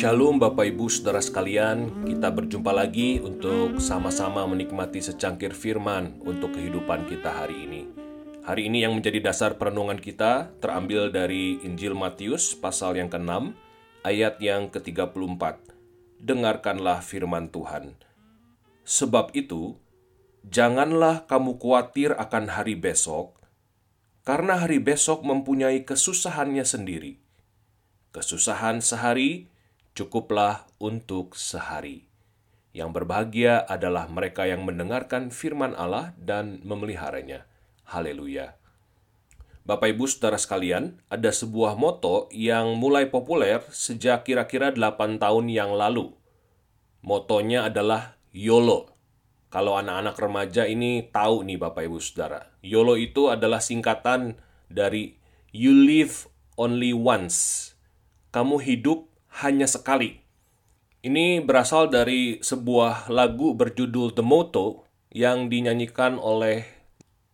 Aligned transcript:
Shalom 0.00 0.40
Bapak 0.40 0.64
Ibu 0.64 0.88
Saudara 0.88 1.20
sekalian, 1.20 2.08
kita 2.08 2.32
berjumpa 2.32 2.72
lagi 2.72 3.20
untuk 3.20 3.84
sama-sama 3.84 4.48
menikmati 4.48 4.96
secangkir 4.96 5.52
firman 5.52 6.16
untuk 6.24 6.56
kehidupan 6.56 7.04
kita 7.04 7.28
hari 7.28 7.68
ini. 7.68 7.82
Hari 8.40 8.72
ini 8.72 8.80
yang 8.80 8.96
menjadi 8.96 9.20
dasar 9.20 9.60
perenungan 9.60 10.00
kita 10.00 10.56
terambil 10.56 11.12
dari 11.12 11.60
Injil 11.68 11.92
Matius 11.92 12.56
pasal 12.56 12.96
yang 12.96 13.12
ke-6 13.12 13.52
ayat 14.00 14.40
yang 14.40 14.72
ke-34. 14.72 15.68
Dengarkanlah 16.16 17.04
firman 17.04 17.52
Tuhan. 17.52 17.92
Sebab 18.88 19.36
itu, 19.36 19.76
janganlah 20.48 21.28
kamu 21.28 21.60
khawatir 21.60 22.16
akan 22.16 22.48
hari 22.56 22.72
besok, 22.72 23.36
karena 24.24 24.64
hari 24.64 24.80
besok 24.80 25.20
mempunyai 25.28 25.84
kesusahannya 25.84 26.64
sendiri. 26.64 27.20
Kesusahan 28.16 28.80
sehari 28.80 29.49
cukuplah 29.94 30.68
untuk 30.78 31.34
sehari. 31.34 32.10
Yang 32.70 33.02
berbahagia 33.02 33.66
adalah 33.66 34.06
mereka 34.06 34.46
yang 34.46 34.62
mendengarkan 34.62 35.34
firman 35.34 35.74
Allah 35.74 36.14
dan 36.14 36.62
memeliharanya. 36.62 37.50
Haleluya. 37.82 38.54
Bapak 39.66 39.92
Ibu 39.92 40.06
Saudara 40.06 40.38
sekalian, 40.38 41.02
ada 41.10 41.34
sebuah 41.34 41.74
moto 41.74 42.30
yang 42.30 42.78
mulai 42.78 43.10
populer 43.10 43.60
sejak 43.74 44.22
kira-kira 44.22 44.70
8 44.70 45.18
tahun 45.18 45.50
yang 45.50 45.74
lalu. 45.74 46.14
Motonya 47.02 47.66
adalah 47.66 48.14
YOLO. 48.30 48.94
Kalau 49.50 49.74
anak-anak 49.74 50.14
remaja 50.14 50.62
ini 50.70 51.10
tahu 51.10 51.42
nih 51.42 51.58
Bapak 51.58 51.90
Ibu 51.90 51.98
Saudara. 51.98 52.54
YOLO 52.62 52.94
itu 52.94 53.34
adalah 53.34 53.58
singkatan 53.58 54.38
dari 54.70 55.18
You 55.50 55.74
Live 55.74 56.30
Only 56.54 56.94
Once. 56.94 57.74
Kamu 58.30 58.62
hidup 58.62 59.09
hanya 59.38 59.70
sekali. 59.70 60.18
Ini 61.00 61.40
berasal 61.40 61.88
dari 61.88 62.42
sebuah 62.42 63.08
lagu 63.08 63.56
berjudul 63.56 64.12
The 64.12 64.24
Motto 64.26 64.84
yang 65.08 65.48
dinyanyikan 65.48 66.20
oleh 66.20 66.66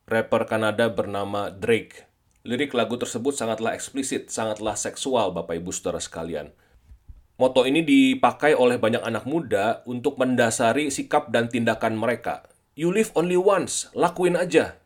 rapper 0.07 0.47
Kanada 0.47 0.87
bernama 0.87 1.51
Drake. 1.51 2.07
Lirik 2.47 2.79
lagu 2.79 2.95
tersebut 2.95 3.35
sangatlah 3.35 3.75
eksplisit, 3.75 4.31
sangatlah 4.31 4.79
seksual 4.79 5.35
Bapak 5.35 5.59
Ibu 5.59 5.75
Saudara 5.75 5.99
sekalian. 5.99 6.55
Moto 7.37 7.69
ini 7.69 7.83
dipakai 7.83 8.57
oleh 8.57 8.81
banyak 8.81 9.03
anak 9.03 9.29
muda 9.29 9.85
untuk 9.85 10.17
mendasari 10.17 10.89
sikap 10.89 11.29
dan 11.35 11.53
tindakan 11.53 11.99
mereka. 11.99 12.47
You 12.79 12.95
live 12.95 13.13
only 13.13 13.37
once, 13.37 13.93
lakuin 13.93 14.39
aja. 14.39 14.79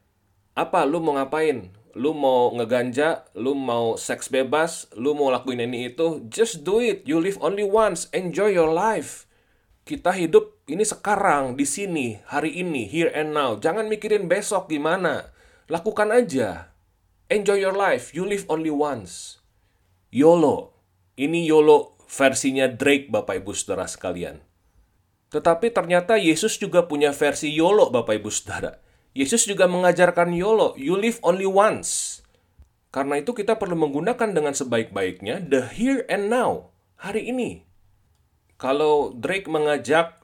Apa 0.58 0.83
lu 0.83 0.98
mau 0.98 1.14
ngapain? 1.14 1.70
Lu 1.98 2.14
mau 2.14 2.52
ngeganja, 2.55 3.27
lu 3.34 3.56
mau 3.56 3.94
seks 3.98 4.30
bebas, 4.30 4.91
lu 4.94 5.16
mau 5.16 5.32
lakuin 5.32 5.64
ini 5.64 5.91
itu, 5.91 6.22
just 6.31 6.62
do 6.62 6.78
it. 6.78 7.03
You 7.09 7.19
live 7.19 7.41
only 7.42 7.66
once. 7.66 8.10
Enjoy 8.12 8.53
your 8.53 8.70
life. 8.70 9.25
Kita 9.88 10.12
hidup 10.14 10.62
ini 10.69 10.87
sekarang, 10.87 11.59
di 11.59 11.66
sini, 11.66 12.20
hari 12.28 12.54
ini, 12.60 12.87
here 12.87 13.10
and 13.10 13.34
now. 13.34 13.59
Jangan 13.59 13.91
mikirin 13.91 14.31
besok 14.31 14.70
gimana. 14.70 15.34
Lakukan 15.66 16.14
aja. 16.14 16.76
Enjoy 17.31 17.59
your 17.59 17.75
life. 17.75 18.14
You 18.14 18.26
live 18.26 18.47
only 18.47 18.70
once. 18.70 19.41
YOLO. 20.10 20.76
Ini 21.14 21.47
YOLO 21.47 21.97
versinya 22.10 22.66
Drake, 22.66 23.09
Bapak 23.09 23.43
Ibu 23.43 23.54
Saudara 23.54 23.87
sekalian. 23.87 24.43
Tetapi 25.31 25.70
ternyata 25.70 26.19
Yesus 26.19 26.59
juga 26.59 26.87
punya 26.91 27.14
versi 27.14 27.50
YOLO, 27.54 27.94
Bapak 27.94 28.19
Ibu 28.19 28.31
Saudara 28.34 28.89
Yesus 29.10 29.43
juga 29.43 29.66
mengajarkan 29.66 30.31
YOLO, 30.31 30.78
you 30.78 30.94
live 30.94 31.19
only 31.26 31.47
once. 31.47 32.22
Karena 32.94 33.19
itu 33.19 33.34
kita 33.34 33.59
perlu 33.59 33.75
menggunakan 33.75 34.31
dengan 34.31 34.54
sebaik-baiknya 34.54 35.43
the 35.50 35.66
here 35.66 36.06
and 36.06 36.31
now, 36.31 36.71
hari 36.94 37.26
ini. 37.26 37.66
Kalau 38.54 39.10
Drake 39.10 39.50
mengajak 39.50 40.22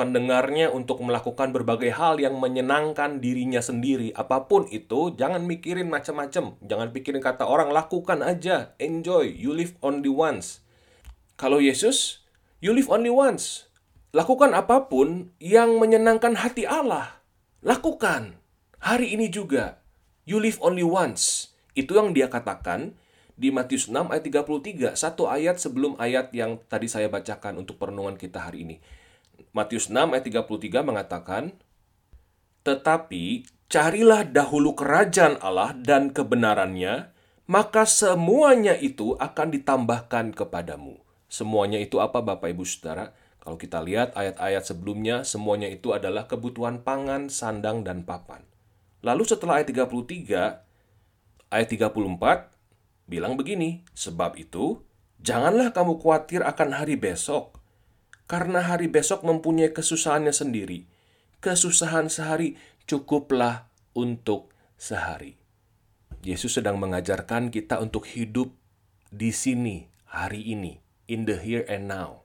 pendengarnya 0.00 0.72
untuk 0.72 1.04
melakukan 1.04 1.52
berbagai 1.52 1.92
hal 1.92 2.16
yang 2.16 2.40
menyenangkan 2.40 3.20
dirinya 3.20 3.60
sendiri, 3.60 4.16
apa 4.16 4.48
pun 4.48 4.64
itu, 4.72 5.12
jangan 5.20 5.44
mikirin 5.44 5.92
macam-macam, 5.92 6.56
jangan 6.64 6.88
pikirin 6.96 7.20
kata 7.20 7.44
orang, 7.44 7.76
lakukan 7.76 8.24
aja, 8.24 8.72
enjoy, 8.80 9.28
you 9.28 9.52
live 9.52 9.76
only 9.84 10.08
once. 10.08 10.64
Kalau 11.36 11.60
Yesus, 11.60 12.24
you 12.64 12.72
live 12.72 12.88
only 12.88 13.12
once. 13.12 13.68
Lakukan 14.16 14.56
apa 14.56 14.88
pun 14.88 15.34
yang 15.42 15.76
menyenangkan 15.76 16.40
hati 16.40 16.64
Allah. 16.64 17.23
Lakukan. 17.64 18.36
Hari 18.84 19.16
ini 19.16 19.32
juga. 19.32 19.80
You 20.28 20.36
live 20.36 20.60
only 20.60 20.84
once. 20.84 21.56
Itu 21.72 21.96
yang 21.96 22.12
dia 22.12 22.28
katakan 22.28 22.92
di 23.40 23.48
Matius 23.48 23.88
6 23.88 24.12
ayat 24.12 24.20
33, 24.20 24.92
satu 24.92 25.32
ayat 25.32 25.56
sebelum 25.56 25.96
ayat 25.96 26.28
yang 26.36 26.60
tadi 26.68 26.92
saya 26.92 27.08
bacakan 27.08 27.64
untuk 27.64 27.80
perenungan 27.80 28.20
kita 28.20 28.44
hari 28.44 28.68
ini. 28.68 28.76
Matius 29.56 29.88
6 29.88 29.96
ayat 30.12 30.28
33 30.28 30.84
mengatakan, 30.84 31.56
Tetapi 32.68 33.48
carilah 33.72 34.28
dahulu 34.28 34.76
kerajaan 34.76 35.40
Allah 35.40 35.72
dan 35.72 36.12
kebenarannya, 36.12 37.16
maka 37.48 37.88
semuanya 37.88 38.76
itu 38.76 39.16
akan 39.16 39.56
ditambahkan 39.56 40.36
kepadamu. 40.36 41.00
Semuanya 41.32 41.80
itu 41.80 41.96
apa 41.96 42.20
Bapak 42.20 42.52
Ibu 42.52 42.68
Saudara? 42.68 43.16
Kalau 43.44 43.60
kita 43.60 43.84
lihat 43.84 44.16
ayat-ayat 44.16 44.64
sebelumnya, 44.64 45.20
semuanya 45.20 45.68
itu 45.68 45.92
adalah 45.92 46.24
kebutuhan 46.24 46.80
pangan, 46.80 47.28
sandang, 47.28 47.84
dan 47.84 48.08
papan. 48.08 48.40
Lalu 49.04 49.28
setelah 49.28 49.60
ayat 49.60 49.68
33, 49.68 50.64
ayat 51.52 51.68
34 51.68 52.48
bilang 53.04 53.36
begini, 53.36 53.84
Sebab 53.92 54.40
itu, 54.40 54.80
janganlah 55.20 55.76
kamu 55.76 56.00
khawatir 56.00 56.40
akan 56.40 56.72
hari 56.72 56.96
besok, 56.96 57.60
karena 58.24 58.64
hari 58.64 58.88
besok 58.88 59.20
mempunyai 59.28 59.76
kesusahannya 59.76 60.32
sendiri. 60.32 60.88
Kesusahan 61.44 62.08
sehari 62.08 62.56
cukuplah 62.88 63.68
untuk 63.92 64.56
sehari. 64.80 65.36
Yesus 66.24 66.56
sedang 66.56 66.80
mengajarkan 66.80 67.52
kita 67.52 67.76
untuk 67.76 68.08
hidup 68.08 68.56
di 69.12 69.36
sini, 69.36 69.92
hari 70.08 70.40
ini, 70.48 70.80
in 71.12 71.28
the 71.28 71.36
here 71.36 71.68
and 71.68 71.92
now 71.92 72.23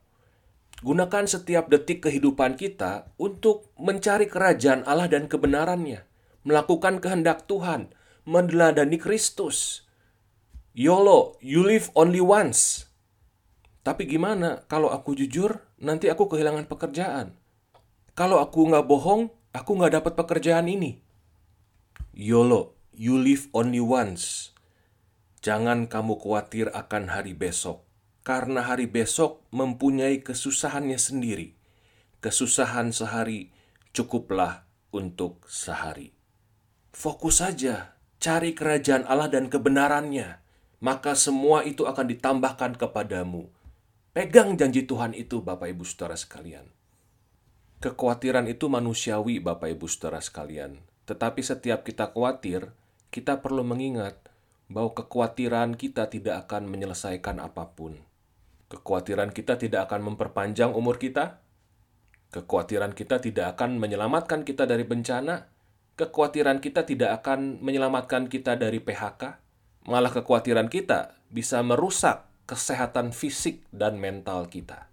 Gunakan 0.80 1.28
setiap 1.28 1.68
detik 1.68 2.08
kehidupan 2.08 2.56
kita 2.56 3.12
untuk 3.20 3.68
mencari 3.76 4.24
kerajaan 4.24 4.80
Allah 4.88 5.12
dan 5.12 5.28
kebenarannya, 5.28 6.08
melakukan 6.40 7.04
kehendak 7.04 7.44
Tuhan, 7.44 7.92
meneladani 8.24 8.96
Kristus. 8.96 9.84
YOLO, 10.72 11.36
you 11.44 11.60
live 11.60 11.92
only 11.92 12.24
once. 12.24 12.88
Tapi 13.84 14.08
gimana 14.08 14.64
kalau 14.72 14.88
aku 14.88 15.12
jujur, 15.12 15.60
nanti 15.76 16.08
aku 16.08 16.32
kehilangan 16.32 16.64
pekerjaan. 16.64 17.36
Kalau 18.16 18.40
aku 18.40 18.72
nggak 18.72 18.88
bohong, 18.88 19.28
aku 19.52 19.76
nggak 19.76 20.00
dapat 20.00 20.16
pekerjaan 20.16 20.64
ini. 20.64 21.04
YOLO, 22.16 22.72
you 22.96 23.20
live 23.20 23.52
only 23.52 23.84
once. 23.84 24.56
Jangan 25.44 25.92
kamu 25.92 26.16
khawatir 26.16 26.72
akan 26.72 27.12
hari 27.12 27.36
besok 27.36 27.89
karena 28.30 28.62
hari 28.62 28.86
besok 28.86 29.42
mempunyai 29.50 30.22
kesusahannya 30.22 31.02
sendiri. 31.02 31.58
Kesusahan 32.22 32.94
sehari 32.94 33.50
cukuplah 33.90 34.70
untuk 34.94 35.42
sehari. 35.50 36.14
Fokus 36.94 37.42
saja, 37.42 37.98
cari 38.22 38.54
kerajaan 38.54 39.02
Allah 39.10 39.34
dan 39.34 39.50
kebenarannya, 39.50 40.38
maka 40.78 41.18
semua 41.18 41.66
itu 41.66 41.90
akan 41.90 42.06
ditambahkan 42.06 42.78
kepadamu. 42.78 43.50
Pegang 44.14 44.54
janji 44.54 44.86
Tuhan 44.86 45.10
itu, 45.18 45.42
Bapak 45.42 45.66
Ibu 45.74 45.82
Saudara 45.82 46.14
sekalian. 46.14 46.70
Kekhawatiran 47.82 48.46
itu 48.46 48.70
manusiawi, 48.70 49.42
Bapak 49.42 49.74
Ibu 49.74 49.90
Saudara 49.90 50.22
sekalian. 50.22 50.78
Tetapi 51.10 51.42
setiap 51.42 51.82
kita 51.82 52.14
khawatir, 52.14 52.70
kita 53.10 53.42
perlu 53.42 53.66
mengingat 53.66 54.22
bahwa 54.70 54.94
kekhawatiran 54.94 55.74
kita 55.74 56.06
tidak 56.06 56.46
akan 56.46 56.70
menyelesaikan 56.70 57.42
apa 57.42 57.74
pun 57.74 57.98
Kekhawatiran 58.70 59.34
kita 59.34 59.58
tidak 59.58 59.90
akan 59.90 60.14
memperpanjang 60.14 60.70
umur 60.70 61.02
kita. 61.02 61.42
Kekhawatiran 62.30 62.94
kita 62.94 63.18
tidak 63.18 63.58
akan 63.58 63.82
menyelamatkan 63.82 64.46
kita 64.46 64.62
dari 64.62 64.86
bencana. 64.86 65.50
Kekhawatiran 65.98 66.62
kita 66.62 66.86
tidak 66.86 67.20
akan 67.20 67.58
menyelamatkan 67.58 68.30
kita 68.30 68.54
dari 68.54 68.78
PHK. 68.78 69.42
Malah 69.90 70.14
kekhawatiran 70.14 70.70
kita 70.70 71.18
bisa 71.34 71.58
merusak 71.66 72.30
kesehatan 72.46 73.10
fisik 73.10 73.66
dan 73.74 73.98
mental 73.98 74.46
kita. 74.46 74.86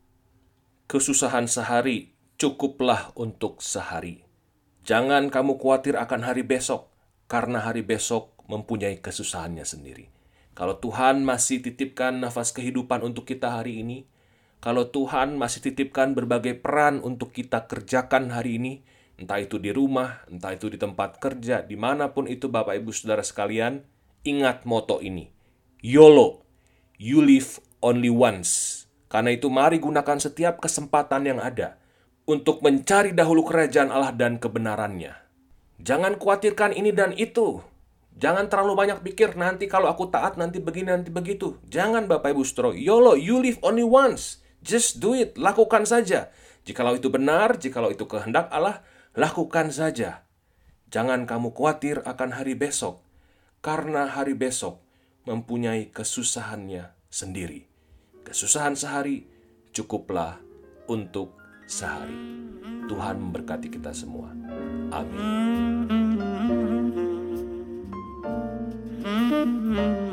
Kesusahan 0.89 1.45
sehari 1.45 2.17
cukuplah 2.41 3.13
untuk 3.13 3.61
sehari. 3.61 4.25
Jangan 4.87 5.29
kamu 5.29 5.59
khawatir 5.59 5.99
akan 5.99 6.25
hari 6.25 6.47
besok, 6.47 6.87
karena 7.27 7.61
hari 7.61 7.83
besok 7.83 8.33
mempunyai 8.47 9.03
kesusahannya 9.03 9.67
sendiri. 9.67 10.16
Kalau 10.57 10.81
Tuhan 10.81 11.21
masih 11.21 11.61
titipkan 11.61 12.17
nafas 12.17 12.49
kehidupan 12.49 13.05
untuk 13.05 13.29
kita 13.29 13.61
hari 13.61 13.85
ini, 13.85 14.09
kalau 14.57 14.89
Tuhan 14.89 15.37
masih 15.37 15.69
titipkan 15.69 16.17
berbagai 16.17 16.57
peran 16.57 16.97
untuk 17.05 17.29
kita 17.29 17.69
kerjakan 17.69 18.33
hari 18.33 18.57
ini, 18.57 18.81
entah 19.21 19.37
itu 19.37 19.61
di 19.61 19.69
rumah, 19.69 20.25
entah 20.25 20.57
itu 20.57 20.65
di 20.73 20.81
tempat 20.81 21.21
kerja, 21.21 21.61
di 21.61 21.77
mana 21.77 22.09
pun 22.09 22.25
itu 22.25 22.49
Bapak 22.49 22.73
Ibu 22.73 22.89
Saudara 22.89 23.21
sekalian, 23.21 23.85
ingat 24.25 24.65
moto 24.65 24.97
ini. 24.97 25.29
YOLO, 25.85 26.41
you 26.97 27.21
live 27.21 27.61
only 27.85 28.09
once. 28.09 28.83
Karena 29.13 29.37
itu 29.37 29.53
mari 29.53 29.77
gunakan 29.77 30.17
setiap 30.17 30.57
kesempatan 30.57 31.29
yang 31.29 31.37
ada 31.37 31.77
untuk 32.25 32.65
mencari 32.65 33.13
dahulu 33.13 33.45
kerajaan 33.45 33.93
Allah 33.93 34.09
dan 34.09 34.41
kebenarannya. 34.41 35.13
Jangan 35.85 36.17
khawatirkan 36.17 36.73
ini 36.73 36.89
dan 36.89 37.13
itu. 37.13 37.61
Jangan 38.17 38.49
terlalu 38.49 38.73
banyak 38.73 38.99
pikir 39.05 39.37
nanti 39.37 39.69
kalau 39.69 39.93
aku 39.93 40.09
taat 40.09 40.41
nanti 40.41 40.57
begini 40.57 40.89
nanti 40.89 41.13
begitu. 41.13 41.61
Jangan 41.69 42.09
Bapak 42.09 42.33
Ibu 42.33 42.41
Saudara. 42.41 42.73
YOLO, 42.73 43.13
you 43.13 43.37
live 43.37 43.61
only 43.61 43.85
once. 43.85 44.41
Just 44.65 44.97
do 44.97 45.13
it, 45.13 45.37
lakukan 45.37 45.85
saja. 45.85 46.33
Jikalau 46.65 46.97
itu 46.97 47.13
benar, 47.13 47.61
jikalau 47.61 47.93
itu 47.93 48.09
kehendak 48.09 48.49
Allah, 48.49 48.81
lakukan 49.13 49.69
saja. 49.69 50.25
Jangan 50.89 51.29
kamu 51.29 51.53
khawatir 51.53 52.01
akan 52.03 52.35
hari 52.35 52.57
besok, 52.57 53.05
karena 53.61 54.09
hari 54.09 54.33
besok 54.33 54.81
mempunyai 55.29 55.93
kesusahannya 55.93 56.91
sendiri. 57.13 57.69
Kesusahan 58.25 58.73
sehari 58.73 59.29
cukuplah 59.71 60.41
untuk 60.89 61.37
sehari. 61.69 62.17
Tuhan 62.87 63.19
memberkati 63.19 63.67
kita 63.71 63.91
semua. 63.91 64.31
Amin. 64.91 65.76
Mm-hmm. 69.67 70.07